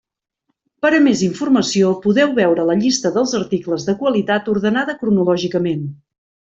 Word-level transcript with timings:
Per 0.85 0.89
a 0.99 1.01
més 1.07 1.21
informació 1.27 1.91
podeu 2.07 2.33
veure 2.41 2.67
la 2.71 2.79
llista 2.81 3.13
dels 3.19 3.37
articles 3.43 3.89
de 3.91 3.99
qualitat 4.03 4.53
ordenada 4.57 5.01
cronològicament. 5.05 5.91